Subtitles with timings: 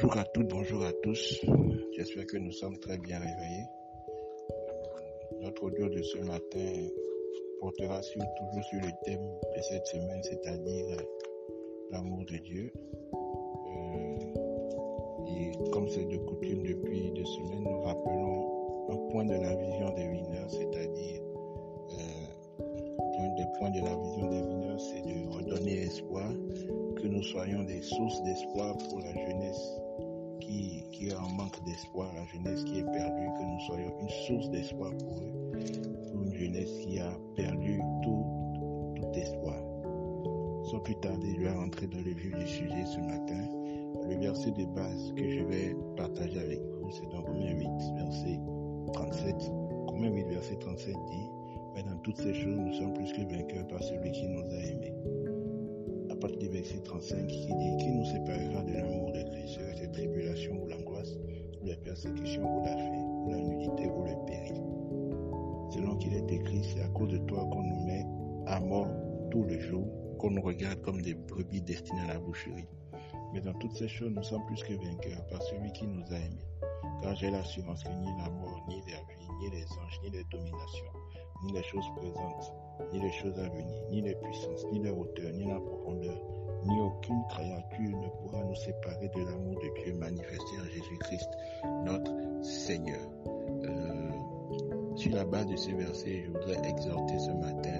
[0.00, 1.44] Bonjour à toutes, bonjour à tous.
[1.96, 3.64] J'espère que nous sommes très bien réveillés.
[5.40, 6.88] Notre audio de ce matin
[7.58, 10.98] portera toujours sur le thème de cette semaine, c'est-à-dire
[11.90, 12.72] l'amour de Dieu.
[13.12, 14.18] Euh,
[15.26, 19.92] et comme c'est de coutume depuis deux semaines, nous rappelons un point de la vision
[19.96, 21.22] des winners, c'est-à-dire
[21.98, 22.62] euh,
[23.18, 26.30] un des points de la vision des winners, c'est de redonner espoir,
[27.18, 29.80] nous soyons des sources d'espoir pour la jeunesse
[30.40, 34.08] qui, qui est en manque d'espoir, la jeunesse qui est perdue, que nous soyons une
[34.08, 35.58] source d'espoir pour eux,
[36.14, 38.24] une jeunesse qui a perdu tout,
[38.94, 39.60] tout espoir.
[40.70, 43.48] Sans plus tarder, je vais rentrer dans le vif du sujet ce matin.
[44.08, 48.40] Le verset de base que je vais partager avec vous, c'est dans Romains 8, verset
[48.92, 49.34] 37.
[49.88, 51.30] Romains 8, verset 37 dit,
[51.74, 53.22] mais dans toutes ces choses, nous sommes plus que
[57.16, 61.16] qui nous séparera de l'amour de Christ Serait cette tribulation ou l'angoisse,
[61.62, 64.62] ou la persécution, ou la faim, ou la nudité, ou le péril
[65.70, 68.04] Selon qu'il est écrit, c'est à cause de toi qu'on nous met
[68.46, 68.88] à mort
[69.30, 69.86] tout le jour,
[70.18, 72.68] qu'on nous regarde comme des brebis destinées à la boucherie.
[73.32, 76.16] Mais dans toutes ces choses, nous sommes plus que vainqueurs par celui qui nous a
[76.16, 76.46] aimés.
[77.02, 80.24] Car j'ai l'assurance que ni la mort, ni la vie, ni les anges, ni les
[80.24, 80.92] dominations,
[81.44, 82.52] ni les choses présentes,
[82.92, 86.18] ni les choses à venir, ni les puissances, ni la hauteur, ni la profondeur,
[86.66, 91.30] ni aucune créature ne pourra nous séparer de l'amour de Dieu manifesté en Jésus-Christ,
[91.84, 93.00] notre Seigneur.
[93.64, 94.08] Euh,
[94.96, 97.70] sur la base de ces versets, je voudrais exhorter ce matin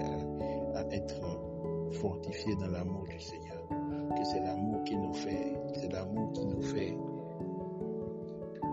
[0.75, 1.21] à, être
[1.91, 3.67] fortifié dans l'amour du Seigneur.
[3.69, 6.97] Que c'est l'amour qui nous fait, c'est l'amour qui nous fait,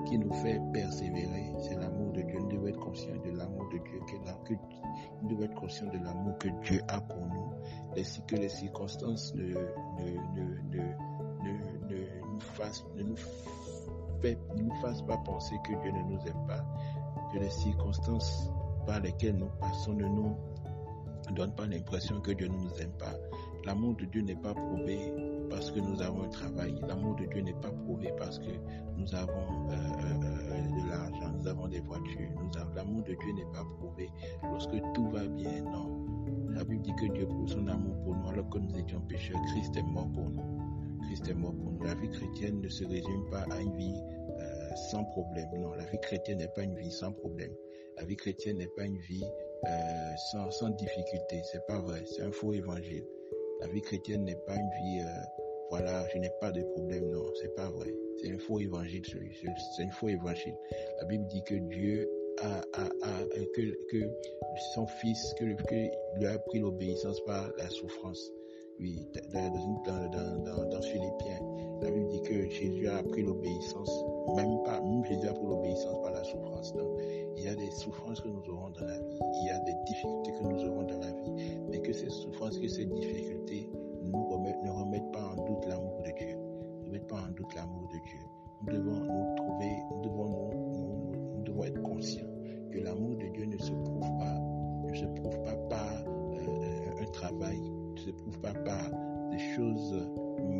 [0.07, 1.53] qui nous fait persévérer.
[1.59, 2.39] C'est l'amour de Dieu.
[2.39, 4.01] Nous devons être conscients de l'amour de Dieu,
[5.23, 7.26] nous devons être conscients de l'amour que Dieu a pour nous,
[7.97, 9.55] ainsi que les circonstances ne, ne,
[10.34, 11.52] ne, ne,
[11.89, 13.16] ne nous fassent, ne nous
[14.20, 16.64] fait, nous fassent pas penser que Dieu ne nous aime pas,
[17.33, 18.51] que les circonstances
[18.86, 20.36] par lesquelles nous passons ne nous
[21.35, 23.14] donnent pas l'impression que Dieu ne nous aime pas.
[23.64, 25.12] L'amour de Dieu n'est pas prouvé
[25.51, 26.79] parce que nous avons un travail.
[26.86, 28.51] L'amour de Dieu n'est pas prouvé parce que
[28.96, 32.30] nous avons euh, euh, de l'argent, nous avons des voitures.
[32.77, 34.11] L'amour de Dieu n'est pas prouvé
[34.45, 35.62] lorsque tout va bien.
[35.62, 36.05] Non.
[36.56, 39.39] La Bible dit que Dieu prouve son amour pour nous alors que nous étions pécheurs.
[39.52, 40.42] Christ est mort pour nous.
[41.02, 41.84] Christ est mort pour nous.
[41.84, 44.00] La vie chrétienne ne se résume pas à une vie
[44.39, 45.48] euh, sans problème.
[45.58, 47.52] Non, la vie chrétienne n'est pas une vie sans problème.
[47.98, 49.22] La vie chrétienne n'est pas une vie
[49.67, 51.42] euh, sans, sans difficulté.
[51.52, 52.02] C'est pas vrai.
[52.06, 53.05] C'est un faux évangile.
[53.61, 55.24] La vie chrétienne n'est pas une vie, euh,
[55.68, 57.11] voilà, je n'ai pas de problème.
[57.11, 57.92] Non, c'est pas vrai.
[58.17, 60.56] C'est un faux évangile, c'est un faux évangile.
[61.00, 62.08] La Bible dit que Dieu
[62.42, 62.61] a
[63.55, 64.11] que,
[64.74, 68.33] son fils, que, lui a pris l'obéissance par la souffrance.
[68.79, 71.41] Oui, dans, dans, dans, dans, Philippiens,
[71.80, 73.91] la Bible dit que Jésus a pris l'obéissance,
[74.36, 76.74] même pas, même Jésus a pris l'obéissance par la souffrance.
[76.74, 77.01] Donc,
[77.36, 79.74] il y a des souffrances que nous aurons dans la vie, il y a des
[79.86, 83.70] difficultés que nous aurons dans la vie, mais que ces souffrances, que ces difficultés
[84.03, 87.89] nous ne remettent pas en doute l'amour de Dieu, ne remettent pas en doute l'amour
[87.89, 88.20] de Dieu.
[88.63, 89.26] Nous devons nous
[98.06, 98.90] se prouve pas par
[99.33, 100.08] des choses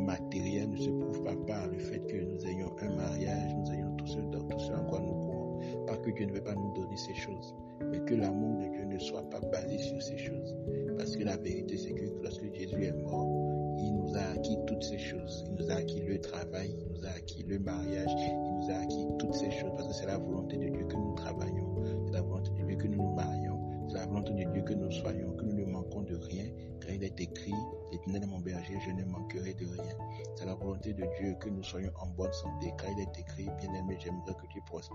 [0.05, 3.95] matérielles, ne se prouve pas par le fait que nous ayons un mariage, nous ayons
[3.97, 5.61] tout ce, tout en quoi nous croyons.
[5.87, 8.85] Pas que Dieu ne veut pas nous donner ces choses, mais que l'amour de Dieu
[8.85, 10.57] ne soit pas basé sur ces choses.
[10.99, 13.29] Parce que la vérité, c'est que lorsque Jésus est mort,
[13.79, 15.45] il nous a acquis toutes ces choses.
[15.47, 18.79] Il nous a acquis le travail, il nous a acquis le mariage, il nous a
[18.79, 19.71] acquis toutes ces choses.
[19.77, 21.77] Parce que c'est la volonté de Dieu que nous travaillons,
[22.07, 24.75] c'est la volonté de Dieu que nous nous marions, c'est la volonté de Dieu que
[24.75, 26.45] nous soyons, que nous ne manquons de rien.
[26.87, 27.53] Car il est écrit,
[27.91, 29.97] l'éternel est mon berger, je ne manquerai de rien.
[30.37, 32.73] C'est la volonté de Dieu que nous soyons en bonne santé.
[32.79, 34.95] Car il est écrit, bien aimé, j'aimerais que tu prospères.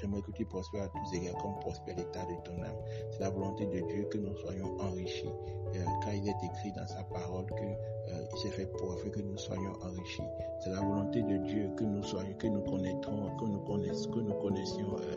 [0.00, 2.76] J'aimerais que tu prospères à tous égards comme prospère l'état de ton âme.
[3.10, 5.28] C'est la volonté de Dieu que nous soyons enrichis.
[5.74, 9.10] Euh, car il est écrit dans sa parole que euh, il s'est fait pour afin
[9.10, 10.22] que nous soyons enrichis.
[10.60, 14.20] C'est la volonté de Dieu que nous soyons, que nous connaîtrons, que nous connaissions, que
[14.20, 15.11] nous connaissions euh,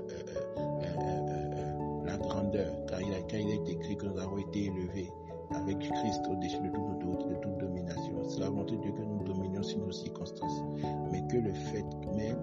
[3.39, 5.11] Il, est écrit que nous avons été élevés
[5.51, 8.27] avec Christ au-dessus de toute de toute domination.
[8.29, 10.63] C'est la volonté de Dieu que nous dominions sur nos circonstances.
[11.11, 11.85] Mais que le fait,
[12.15, 12.35] mais,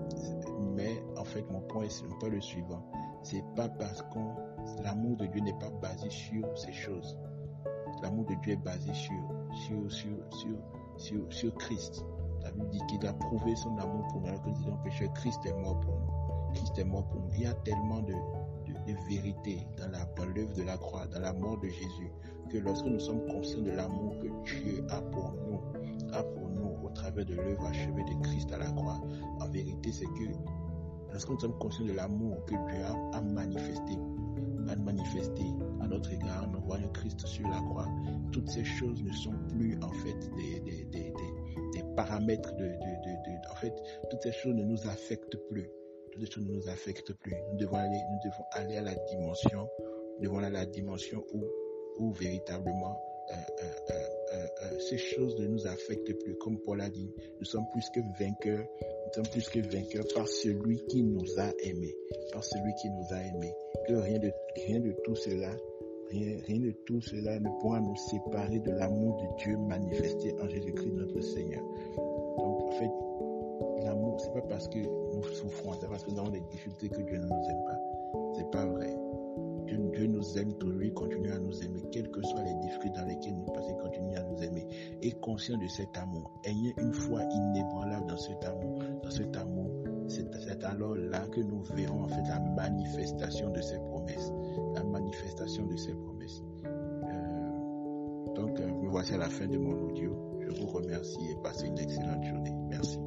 [0.75, 2.83] mais en fait, mon point, c'est pas le suivant.
[3.23, 4.35] C'est pas parce qu'on,
[4.83, 7.19] l'amour de Dieu n'est pas basé sur ces choses.
[8.03, 9.15] L'amour de Dieu est basé sur,
[9.53, 10.57] sur, sur, sur,
[10.97, 12.05] sur, sur Christ.
[12.43, 15.11] La Bible dit qu'il a prouvé son amour pour nous alors que nous.
[15.15, 16.55] Christ est mort pour nous.
[16.55, 17.31] Christ est mort pour nous.
[17.35, 18.15] Il y a tellement de,
[18.87, 22.13] de de vérité dans l'œuvre de la croix, dans la mort de Jésus,
[22.51, 25.61] que lorsque nous sommes conscients de l'amour que Dieu a pour nous,
[26.13, 29.01] a pour nous au travers de l'œuvre achevée de Christ à la croix,
[29.41, 30.33] en vérité, c'est que
[31.13, 33.97] lorsque nous sommes conscients de l'amour que Dieu a, a manifesté
[35.81, 37.89] à notre égard en envoyant Christ sur la croix,
[38.33, 41.13] toutes ces choses ne sont plus en fait des, des, des,
[41.97, 43.75] paramètres de, de, de, En fait,
[44.11, 45.69] toutes ces choses ne nous affectent plus.
[46.13, 47.35] Toutes ces choses ne nous affectent plus.
[47.51, 49.69] Nous devons aller, nous devons aller à la dimension,
[50.19, 51.45] nous devons aller à la dimension où,
[51.99, 52.97] où véritablement
[53.31, 56.37] euh, euh, euh, ces choses ne nous affectent plus.
[56.37, 58.67] Comme Paul a dit, nous sommes plus que vainqueurs.
[59.07, 61.97] Nous sommes plus que vainqueurs par celui qui nous a aimés.
[62.33, 63.55] Par celui qui nous a aimés.
[63.87, 64.33] Que rien de,
[64.67, 65.51] rien de tout cela
[66.11, 70.93] Rien, de tout cela ne pourra nous séparer de l'amour de Dieu manifesté en Jésus-Christ
[70.93, 71.63] notre Seigneur.
[72.37, 74.79] Donc, en fait, l'amour, c'est pas parce que
[76.03, 77.79] parce que nous avons des difficultés que Dieu ne nous aime pas.
[78.37, 78.97] C'est pas vrai.
[79.67, 83.07] Dieu, nous aime toujours, il continue à nous aimer, quelles que soient les difficultés dans
[83.07, 84.67] lesquelles nous passons, continue à nous aimer.
[85.01, 89.71] Et conscient de cet amour, ayez une foi inébranlable dans cet amour, dans cet amour,
[90.09, 94.33] c'est alors là que nous verrons en fait la manifestation de ses promesses
[94.75, 96.43] la manifestation de ses promesses.
[96.65, 100.41] Euh, donc, euh, me voici à la fin de mon audio.
[100.41, 102.53] Je vous remercie et passez une excellente journée.
[102.69, 102.99] Merci.